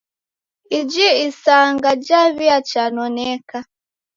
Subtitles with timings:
[0.79, 3.57] Iji isanga jaw'iachanoneka.